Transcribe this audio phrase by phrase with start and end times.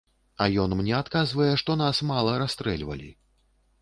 [0.43, 3.09] А ён мне адказвае, што нас мала расстрэльвалі.